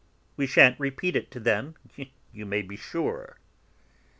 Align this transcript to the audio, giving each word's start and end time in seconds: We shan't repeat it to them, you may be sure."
We 0.35 0.47
shan't 0.47 0.79
repeat 0.79 1.15
it 1.15 1.29
to 1.29 1.39
them, 1.39 1.75
you 2.33 2.43
may 2.47 2.63
be 2.63 2.75
sure." 2.75 3.37